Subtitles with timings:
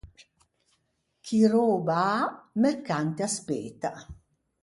[1.25, 3.91] Chi röba à, mercante aspeta.